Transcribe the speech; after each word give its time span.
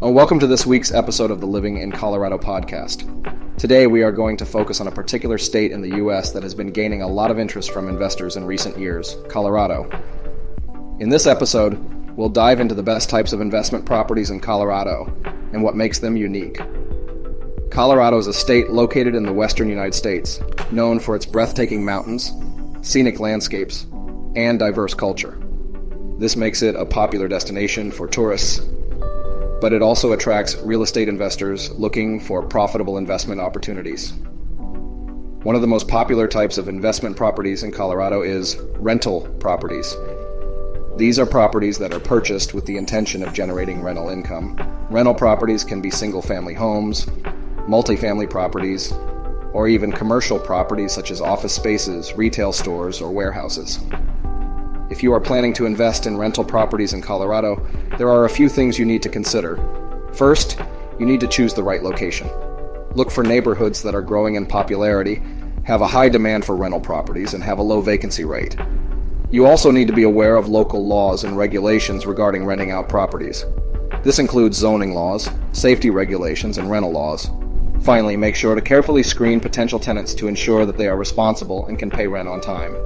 welcome 0.00 0.38
to 0.38 0.46
this 0.46 0.66
week's 0.66 0.92
episode 0.92 1.30
of 1.30 1.40
the 1.40 1.46
Living 1.46 1.78
in 1.78 1.90
Colorado 1.90 2.36
podcast. 2.36 3.56
Today, 3.56 3.86
we 3.86 4.02
are 4.02 4.12
going 4.12 4.36
to 4.36 4.44
focus 4.44 4.80
on 4.80 4.88
a 4.88 4.92
particular 4.92 5.38
state 5.38 5.72
in 5.72 5.80
the 5.80 5.96
U.S. 5.96 6.32
that 6.32 6.42
has 6.42 6.54
been 6.54 6.70
gaining 6.70 7.00
a 7.00 7.08
lot 7.08 7.30
of 7.30 7.38
interest 7.38 7.72
from 7.72 7.88
investors 7.88 8.36
in 8.36 8.44
recent 8.44 8.78
years 8.78 9.16
Colorado. 9.28 9.88
In 11.00 11.08
this 11.08 11.26
episode, 11.26 11.78
we'll 12.14 12.28
dive 12.28 12.60
into 12.60 12.74
the 12.74 12.82
best 12.82 13.08
types 13.08 13.32
of 13.32 13.40
investment 13.40 13.86
properties 13.86 14.30
in 14.30 14.38
Colorado 14.38 15.12
and 15.54 15.62
what 15.62 15.76
makes 15.76 15.98
them 15.98 16.16
unique. 16.16 16.60
Colorado 17.70 18.18
is 18.18 18.26
a 18.26 18.34
state 18.34 18.70
located 18.70 19.14
in 19.14 19.22
the 19.22 19.32
western 19.32 19.68
United 19.68 19.94
States, 19.94 20.40
known 20.70 21.00
for 21.00 21.16
its 21.16 21.24
breathtaking 21.24 21.82
mountains, 21.82 22.32
scenic 22.82 23.18
landscapes, 23.18 23.86
and 24.36 24.58
diverse 24.58 24.92
culture. 24.92 25.38
This 26.18 26.36
makes 26.36 26.62
it 26.62 26.76
a 26.76 26.84
popular 26.84 27.28
destination 27.28 27.90
for 27.90 28.06
tourists 28.06 28.60
but 29.60 29.72
it 29.72 29.82
also 29.82 30.12
attracts 30.12 30.56
real 30.62 30.82
estate 30.82 31.08
investors 31.08 31.70
looking 31.72 32.20
for 32.20 32.42
profitable 32.42 32.98
investment 32.98 33.40
opportunities. 33.40 34.12
One 35.42 35.54
of 35.54 35.60
the 35.60 35.68
most 35.68 35.86
popular 35.86 36.26
types 36.26 36.58
of 36.58 36.68
investment 36.68 37.16
properties 37.16 37.62
in 37.62 37.70
Colorado 37.70 38.22
is 38.22 38.56
rental 38.78 39.22
properties. 39.38 39.96
These 40.96 41.18
are 41.18 41.26
properties 41.26 41.78
that 41.78 41.94
are 41.94 42.00
purchased 42.00 42.54
with 42.54 42.64
the 42.66 42.76
intention 42.76 43.22
of 43.22 43.32
generating 43.32 43.82
rental 43.82 44.08
income. 44.08 44.56
Rental 44.90 45.14
properties 45.14 45.62
can 45.62 45.80
be 45.80 45.90
single 45.90 46.22
family 46.22 46.54
homes, 46.54 47.06
multifamily 47.68 48.28
properties, 48.28 48.92
or 49.52 49.68
even 49.68 49.92
commercial 49.92 50.38
properties 50.38 50.92
such 50.92 51.10
as 51.10 51.20
office 51.20 51.52
spaces, 51.52 52.14
retail 52.14 52.52
stores, 52.52 53.00
or 53.00 53.10
warehouses. 53.10 53.78
If 54.88 55.02
you 55.02 55.12
are 55.12 55.20
planning 55.20 55.52
to 55.54 55.66
invest 55.66 56.06
in 56.06 56.16
rental 56.16 56.44
properties 56.44 56.92
in 56.92 57.02
Colorado, 57.02 57.60
there 57.98 58.08
are 58.08 58.24
a 58.24 58.30
few 58.30 58.48
things 58.48 58.78
you 58.78 58.84
need 58.84 59.02
to 59.02 59.08
consider. 59.08 59.58
First, 60.14 60.60
you 61.00 61.06
need 61.06 61.18
to 61.20 61.26
choose 61.26 61.54
the 61.54 61.62
right 61.64 61.82
location. 61.82 62.30
Look 62.94 63.10
for 63.10 63.24
neighborhoods 63.24 63.82
that 63.82 63.96
are 63.96 64.00
growing 64.00 64.36
in 64.36 64.46
popularity, 64.46 65.20
have 65.64 65.80
a 65.80 65.88
high 65.88 66.08
demand 66.08 66.44
for 66.44 66.54
rental 66.54 66.78
properties, 66.78 67.34
and 67.34 67.42
have 67.42 67.58
a 67.58 67.62
low 67.62 67.80
vacancy 67.80 68.24
rate. 68.24 68.56
You 69.32 69.44
also 69.44 69.72
need 69.72 69.88
to 69.88 69.92
be 69.92 70.04
aware 70.04 70.36
of 70.36 70.48
local 70.48 70.86
laws 70.86 71.24
and 71.24 71.36
regulations 71.36 72.06
regarding 72.06 72.44
renting 72.44 72.70
out 72.70 72.88
properties. 72.88 73.44
This 74.04 74.20
includes 74.20 74.56
zoning 74.56 74.94
laws, 74.94 75.28
safety 75.50 75.90
regulations, 75.90 76.58
and 76.58 76.70
rental 76.70 76.92
laws. 76.92 77.28
Finally, 77.82 78.16
make 78.16 78.36
sure 78.36 78.54
to 78.54 78.60
carefully 78.60 79.02
screen 79.02 79.40
potential 79.40 79.80
tenants 79.80 80.14
to 80.14 80.28
ensure 80.28 80.64
that 80.64 80.78
they 80.78 80.86
are 80.86 80.96
responsible 80.96 81.66
and 81.66 81.76
can 81.76 81.90
pay 81.90 82.06
rent 82.06 82.28
on 82.28 82.40
time. 82.40 82.76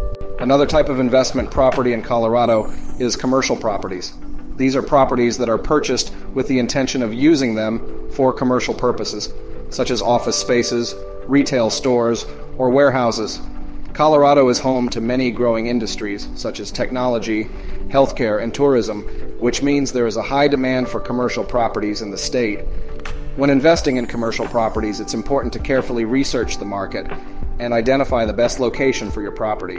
Another 0.40 0.64
type 0.64 0.88
of 0.88 1.00
investment 1.00 1.50
property 1.50 1.92
in 1.92 2.00
Colorado 2.00 2.72
is 2.98 3.14
commercial 3.14 3.56
properties. 3.56 4.14
These 4.56 4.74
are 4.74 4.80
properties 4.82 5.36
that 5.36 5.50
are 5.50 5.58
purchased 5.58 6.14
with 6.32 6.48
the 6.48 6.58
intention 6.58 7.02
of 7.02 7.12
using 7.12 7.54
them 7.54 8.10
for 8.12 8.32
commercial 8.32 8.72
purposes, 8.72 9.30
such 9.68 9.90
as 9.90 10.00
office 10.00 10.36
spaces, 10.36 10.94
retail 11.26 11.68
stores, 11.68 12.24
or 12.56 12.70
warehouses. 12.70 13.38
Colorado 13.92 14.48
is 14.48 14.58
home 14.58 14.88
to 14.88 15.02
many 15.02 15.30
growing 15.30 15.66
industries, 15.66 16.26
such 16.36 16.58
as 16.58 16.72
technology, 16.72 17.44
healthcare, 17.88 18.42
and 18.42 18.54
tourism, 18.54 19.02
which 19.40 19.62
means 19.62 19.92
there 19.92 20.06
is 20.06 20.16
a 20.16 20.22
high 20.22 20.48
demand 20.48 20.88
for 20.88 21.00
commercial 21.00 21.44
properties 21.44 22.00
in 22.00 22.10
the 22.10 22.16
state. 22.16 22.60
When 23.36 23.50
investing 23.50 23.98
in 23.98 24.06
commercial 24.06 24.46
properties, 24.46 25.00
it's 25.00 25.12
important 25.12 25.52
to 25.52 25.58
carefully 25.58 26.06
research 26.06 26.56
the 26.56 26.64
market 26.64 27.06
and 27.58 27.74
identify 27.74 28.24
the 28.24 28.32
best 28.32 28.58
location 28.58 29.10
for 29.10 29.20
your 29.20 29.32
property. 29.32 29.78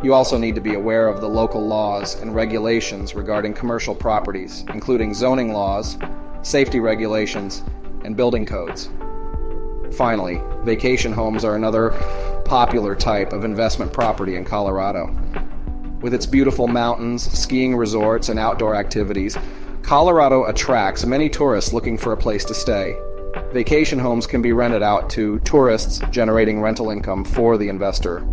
You 0.00 0.14
also 0.14 0.38
need 0.38 0.54
to 0.54 0.60
be 0.60 0.74
aware 0.74 1.08
of 1.08 1.20
the 1.20 1.28
local 1.28 1.66
laws 1.66 2.20
and 2.20 2.32
regulations 2.32 3.16
regarding 3.16 3.52
commercial 3.52 3.96
properties, 3.96 4.64
including 4.68 5.12
zoning 5.12 5.52
laws, 5.52 5.98
safety 6.42 6.78
regulations, 6.78 7.64
and 8.04 8.16
building 8.16 8.46
codes. 8.46 8.90
Finally, 9.92 10.40
vacation 10.62 11.12
homes 11.12 11.44
are 11.44 11.56
another 11.56 11.90
popular 12.44 12.94
type 12.94 13.32
of 13.32 13.44
investment 13.44 13.92
property 13.92 14.36
in 14.36 14.44
Colorado. 14.44 15.12
With 16.00 16.14
its 16.14 16.26
beautiful 16.26 16.68
mountains, 16.68 17.28
skiing 17.36 17.74
resorts, 17.74 18.28
and 18.28 18.38
outdoor 18.38 18.76
activities, 18.76 19.36
Colorado 19.82 20.44
attracts 20.44 21.06
many 21.06 21.28
tourists 21.28 21.72
looking 21.72 21.98
for 21.98 22.12
a 22.12 22.16
place 22.16 22.44
to 22.44 22.54
stay. 22.54 22.94
Vacation 23.52 23.98
homes 23.98 24.28
can 24.28 24.42
be 24.42 24.52
rented 24.52 24.82
out 24.82 25.10
to 25.10 25.40
tourists, 25.40 26.00
generating 26.10 26.60
rental 26.60 26.90
income 26.90 27.24
for 27.24 27.58
the 27.58 27.68
investor. 27.68 28.24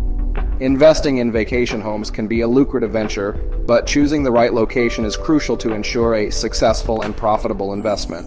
Investing 0.60 1.18
in 1.18 1.30
vacation 1.30 1.82
homes 1.82 2.10
can 2.10 2.26
be 2.26 2.40
a 2.40 2.48
lucrative 2.48 2.90
venture, 2.90 3.32
but 3.66 3.86
choosing 3.86 4.22
the 4.22 4.32
right 4.32 4.54
location 4.54 5.04
is 5.04 5.14
crucial 5.14 5.54
to 5.58 5.74
ensure 5.74 6.14
a 6.14 6.30
successful 6.30 7.02
and 7.02 7.14
profitable 7.14 7.74
investment. 7.74 8.26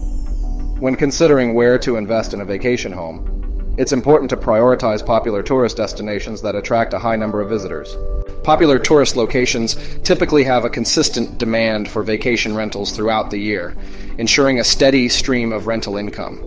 When 0.80 0.94
considering 0.94 1.54
where 1.54 1.76
to 1.80 1.96
invest 1.96 2.32
in 2.32 2.40
a 2.40 2.44
vacation 2.44 2.92
home, 2.92 3.74
it's 3.76 3.90
important 3.90 4.30
to 4.30 4.36
prioritize 4.36 5.04
popular 5.04 5.42
tourist 5.42 5.76
destinations 5.76 6.40
that 6.42 6.54
attract 6.54 6.94
a 6.94 7.00
high 7.00 7.16
number 7.16 7.40
of 7.40 7.48
visitors. 7.48 7.96
Popular 8.44 8.78
tourist 8.78 9.16
locations 9.16 9.74
typically 10.04 10.44
have 10.44 10.64
a 10.64 10.70
consistent 10.70 11.36
demand 11.38 11.88
for 11.88 12.04
vacation 12.04 12.54
rentals 12.54 12.92
throughout 12.92 13.32
the 13.32 13.40
year, 13.40 13.76
ensuring 14.18 14.60
a 14.60 14.64
steady 14.64 15.08
stream 15.08 15.52
of 15.52 15.66
rental 15.66 15.96
income. 15.96 16.38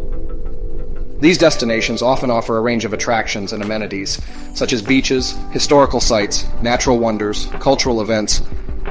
These 1.23 1.37
destinations 1.37 2.01
often 2.01 2.29
offer 2.29 2.57
a 2.57 2.61
range 2.61 2.83
of 2.83 2.91
attractions 2.91 3.53
and 3.53 3.63
amenities, 3.63 4.19
such 4.53 4.73
as 4.73 4.81
beaches, 4.81 5.37
historical 5.51 6.01
sites, 6.01 6.45
natural 6.61 6.99
wonders, 6.99 7.45
cultural 7.61 8.01
events, 8.01 8.41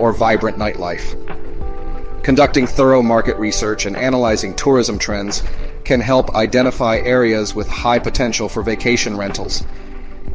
or 0.01 0.15
vibrant 0.15 0.57
nightlife. 0.57 1.13
Conducting 2.23 2.67
thorough 2.67 3.03
market 3.03 3.37
research 3.37 3.85
and 3.85 3.95
analyzing 3.99 4.55
tourism 4.55 4.99
trends 4.99 5.43
can 5.85 6.01
help 6.01 6.35
identify 6.35 6.97
areas 7.01 7.55
with 7.55 7.69
high 7.69 7.99
potential 7.99 8.49
for 8.49 8.63
vacation 8.63 9.15
rentals. 9.15 9.63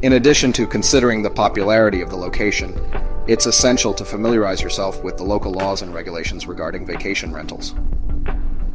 In 0.04 0.14
addition 0.14 0.54
to 0.54 0.68
considering 0.68 1.24
the 1.24 1.32
popularity 1.32 2.02
of 2.02 2.12
the 2.12 2.16
location, 2.16 2.80
it's 3.26 3.48
essential 3.48 3.96
to 3.96 4.06
familiarize 4.06 4.62
yourself 4.62 5.04
with 5.04 5.18
the 5.18 5.24
local 5.24 5.52
laws 5.52 5.82
and 5.82 5.96
regulations 5.96 6.46
regarding 6.46 6.86
vacation 6.86 7.34
rentals. 7.34 7.74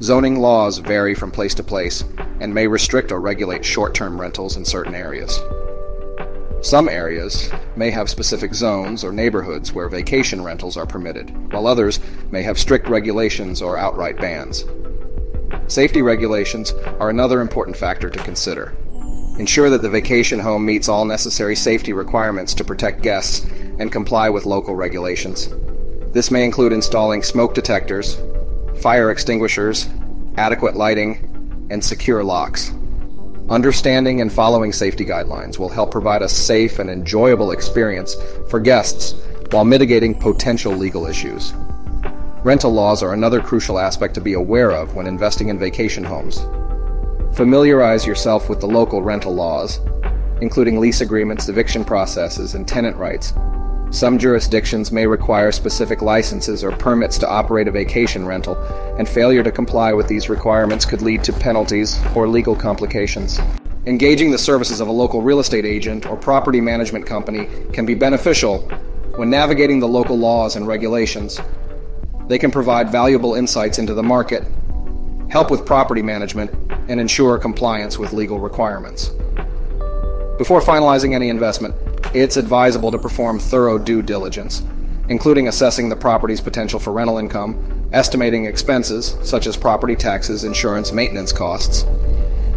Zoning 0.01 0.41
laws 0.41 0.79
vary 0.79 1.15
from 1.15 1.31
place 1.31 1.55
to 1.55 1.63
place 1.63 2.03
and 2.43 2.53
may 2.53 2.67
restrict 2.67 3.13
or 3.13 3.21
regulate 3.21 3.65
short 3.65 3.95
term 3.95 4.21
rentals 4.21 4.57
in 4.57 4.65
certain 4.65 4.97
areas. 4.97 5.41
Some 6.61 6.89
areas 6.89 7.51
may 7.77 7.91
have 7.91 8.11
specific 8.11 8.53
zones 8.53 9.05
or 9.05 9.13
neighborhoods 9.13 9.73
where 9.73 9.89
vacation 9.89 10.43
rentals 10.43 10.77
are 10.77 10.87
permitted, 10.87 11.53
while 11.53 11.67
others 11.67 12.01
may 12.31 12.43
have 12.43 12.59
strict 12.59 12.89
regulations 12.89 13.63
or 13.63 13.79
outright 13.79 14.17
bans. 14.17 14.65
Safety 15.69 16.03
regulations 16.03 16.73
are 16.99 17.11
another 17.11 17.41
important 17.41 17.77
factor 17.77 18.11
to 18.11 18.19
consider. 18.25 18.75
Ensure 19.39 19.71
that 19.71 19.83
the 19.83 19.89
vacation 19.89 20.41
home 20.41 20.67
meets 20.67 20.89
all 20.89 21.05
necessary 21.05 21.57
safety 21.57 21.93
requirements 21.93 22.55
to 22.55 22.65
protect 22.65 23.03
guests 23.03 23.47
and 23.79 23.91
comply 23.91 24.29
with 24.29 24.47
local 24.47 24.75
regulations. 24.75 25.49
This 26.13 26.31
may 26.31 26.45
include 26.45 26.73
installing 26.73 27.23
smoke 27.23 27.55
detectors, 27.55 28.19
fire 28.81 29.11
extinguishers, 29.11 29.89
adequate 30.37 30.77
lighting, 30.77 31.32
and 31.71 31.83
secure 31.83 32.23
locks. 32.25 32.73
Understanding 33.51 34.21
and 34.21 34.33
following 34.33 34.73
safety 34.73 35.05
guidelines 35.05 35.59
will 35.59 35.69
help 35.69 35.91
provide 35.91 36.23
a 36.23 36.29
safe 36.29 36.79
and 36.79 36.89
enjoyable 36.89 37.51
experience 37.51 38.17
for 38.49 38.61
guests 38.61 39.15
while 39.51 39.65
mitigating 39.65 40.15
potential 40.15 40.73
legal 40.73 41.07
issues. 41.07 41.53
Rental 42.45 42.73
laws 42.73 43.03
are 43.03 43.13
another 43.13 43.41
crucial 43.41 43.79
aspect 43.79 44.15
to 44.15 44.21
be 44.21 44.33
aware 44.33 44.71
of 44.71 44.95
when 44.95 45.07
investing 45.07 45.49
in 45.49 45.59
vacation 45.59 46.03
homes. 46.03 46.41
Familiarize 47.37 48.07
yourself 48.07 48.49
with 48.49 48.61
the 48.61 48.67
local 48.67 49.03
rental 49.03 49.35
laws, 49.35 49.81
including 50.41 50.81
lease 50.81 51.01
agreements, 51.01 51.49
eviction 51.49 51.85
processes, 51.85 52.55
and 52.55 52.67
tenant 52.67 52.97
rights, 52.97 53.33
some 53.93 54.19
jurisdictions 54.19 54.91
may 54.91 55.07
require 55.07 55.53
specific 55.53 56.01
licenses 56.01 56.65
or 56.65 56.73
permits 56.73 57.19
to 57.19 57.29
operate 57.29 57.69
a 57.69 57.71
vacation 57.71 58.27
rental, 58.27 58.57
and 58.99 59.07
failure 59.07 59.43
to 59.43 59.53
comply 59.53 59.93
with 59.93 60.09
these 60.09 60.31
requirements 60.31 60.87
could 60.87 61.03
lead 61.03 61.23
to 61.23 61.33
penalties 61.33 62.01
or 62.15 62.27
legal 62.27 62.57
complications. 62.57 63.39
Engaging 63.85 64.31
the 64.31 64.39
services 64.39 64.81
of 64.81 64.89
a 64.89 64.93
local 64.93 65.21
real 65.21 65.41
estate 65.41 65.67
agent 65.67 66.07
or 66.07 66.17
property 66.17 66.61
management 66.61 67.05
company 67.05 67.47
can 67.75 67.85
be 67.85 67.95
beneficial 67.95 68.61
when 69.17 69.29
navigating 69.29 69.79
the 69.79 69.89
local 69.89 70.17
laws 70.17 70.57
and 70.57 70.67
regulations. 70.67 71.39
They 72.29 72.39
can 72.39 72.51
provide 72.51 72.91
valuable 72.91 73.35
insights 73.35 73.79
into 73.79 73.93
the 73.93 74.03
market, 74.03 74.47
help 75.29 75.51
with 75.51 75.67
property 75.67 76.01
management, 76.01 76.51
and 76.89 76.99
ensure 76.99 77.37
compliance 77.37 77.99
with 77.99 78.15
legal 78.15 78.41
requirements. 78.41 79.11
Before 80.39 80.63
finalizing 80.63 81.15
any 81.15 81.29
investment, 81.29 81.75
it's 82.15 82.37
advisable 82.37 82.91
to 82.91 82.99
perform 82.99 83.39
thorough 83.39 83.79
due 83.79 84.03
diligence, 84.03 84.63
including 85.09 85.49
assessing 85.49 85.89
the 85.89 85.97
property's 85.97 86.41
potential 86.41 86.79
for 86.79 86.93
rental 86.93 87.19
income, 87.19 87.89
estimating 87.93 88.45
expenses 88.45 89.17
such 89.23 89.47
as 89.47 89.57
property 89.57 89.97
taxes, 89.97 90.45
insurance, 90.45 90.93
maintenance 90.93 91.33
costs, 91.33 91.85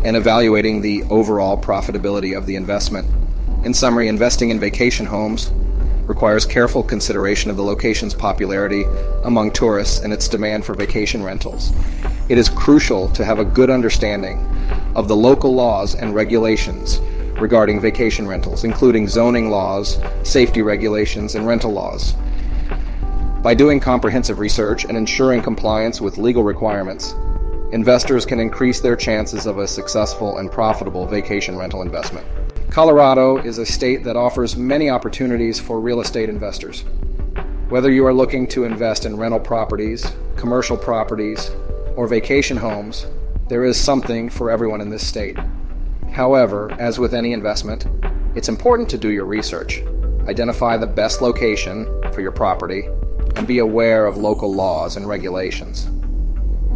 and 0.04 0.16
evaluating 0.16 0.82
the 0.82 1.04
overall 1.04 1.58
profitability 1.58 2.38
of 2.38 2.46
the 2.46 2.56
investment. 2.56 3.08
In 3.66 3.74
summary, 3.74 4.08
investing 4.08 4.50
in 4.50 4.60
vacation 4.60 5.06
homes 5.06 5.52
requires 6.06 6.46
careful 6.46 6.84
consideration 6.84 7.50
of 7.50 7.58
the 7.58 7.64
location's 7.64 8.14
popularity 8.14 8.84
among 9.24 9.52
tourists 9.52 10.00
and 10.04 10.14
its 10.14 10.28
demand 10.28 10.64
for 10.64 10.76
vacation 10.76 11.24
rentals. 11.24 11.72
it 12.28 12.38
is 12.38 12.50
crucial 12.50 13.08
to 13.10 13.24
have 13.24 13.40
a 13.40 13.46
good 13.46 13.70
understanding 13.70 14.38
of 14.96 15.08
the 15.08 15.16
local 15.16 15.54
laws 15.54 15.96
and 15.96 16.14
regulations 16.14 17.00
regarding 17.40 17.80
vacation 17.80 18.28
rentals, 18.28 18.64
including 18.64 19.08
zoning 19.08 19.50
laws, 19.50 20.00
safety 20.24 20.62
regulations, 20.62 21.36
and 21.36 21.48
rental 21.48 21.72
laws. 21.72 22.14
By 23.42 23.54
doing 23.54 23.80
comprehensive 23.80 24.40
research 24.40 24.86
and 24.86 24.98
ensuring 24.98 25.42
compliance 25.42 26.02
with 26.02 26.18
legal 26.18 26.44
requirements, 26.44 27.14
investors 27.72 28.26
can 28.26 28.40
increase 28.40 28.80
their 28.80 28.96
chances 28.96 29.46
of 29.46 29.60
a 29.60 29.68
successful 29.68 30.38
and 30.38 30.52
profitable 30.52 31.06
vacation 31.06 31.58
rental 31.58 31.82
investment. 31.82 32.26
Colorado 32.70 33.38
is 33.38 33.58
a 33.58 33.66
state 33.66 34.04
that 34.04 34.16
offers 34.16 34.58
many 34.58 34.90
opportunities 34.90 35.60
for 35.60 35.80
real 35.80 36.02
estate 36.02 36.30
investors. 36.30 36.84
Whether 37.70 37.92
you 37.92 38.06
are 38.06 38.14
looking 38.14 38.48
to 38.48 38.64
invest 38.64 39.06
in 39.06 39.18
rental 39.18 39.40
properties, 39.40 40.06
commercial 40.36 40.78
properties, 40.78 41.52
or 41.96 42.08
vacation 42.08 42.58
homes, 42.58 43.08
there 43.48 43.64
is 43.64 43.80
something 43.80 44.30
for 44.30 44.50
everyone 44.50 44.82
in 44.82 44.90
this 44.90 45.06
state. 45.06 45.38
However, 46.16 46.72
as 46.80 46.98
with 46.98 47.14
any 47.14 47.34
investment, 47.34 47.86
it's 48.36 48.48
important 48.48 48.90
to 48.90 48.98
do 48.98 49.10
your 49.10 49.26
research, 49.26 49.84
identify 50.30 50.78
the 50.78 50.88
best 50.88 51.22
location 51.22 51.86
for 52.14 52.22
your 52.22 52.32
property, 52.32 52.88
and 53.36 53.46
be 53.46 53.60
aware 53.60 54.06
of 54.06 54.16
local 54.16 54.54
laws 54.54 54.96
and 54.96 55.10
regulations. 55.10 55.90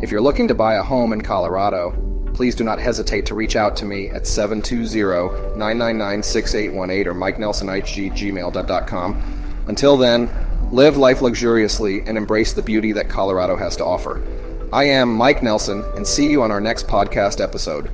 If 0.02 0.12
you're 0.12 0.20
looking 0.20 0.50
to 0.50 0.54
buy 0.54 0.76
a 0.76 0.84
home 0.84 1.14
in 1.14 1.22
Colorado, 1.22 1.94
please 2.34 2.54
do 2.54 2.66
not 2.66 2.82
hesitate 2.82 3.26
to 3.28 3.34
reach 3.34 3.56
out 3.56 3.78
to 3.78 3.86
me 3.86 4.10
at 4.10 4.24
720-999-6818 4.24 7.06
or 7.06 7.14
mikenelsonhg@gmail.com. 7.14 9.24
Until 9.68 9.96
then, 9.96 10.30
live 10.70 10.98
life 10.98 11.22
luxuriously 11.22 12.04
and 12.06 12.18
embrace 12.18 12.52
the 12.52 12.62
beauty 12.62 12.92
that 12.92 13.08
Colorado 13.08 13.56
has 13.56 13.78
to 13.78 13.86
offer. 13.86 14.22
I 14.74 14.84
am 14.84 15.14
Mike 15.14 15.42
Nelson, 15.42 15.82
and 15.96 16.06
see 16.06 16.30
you 16.30 16.44
on 16.44 16.52
our 16.52 16.60
next 16.60 16.88
podcast 16.88 17.42
episode. 17.42 17.90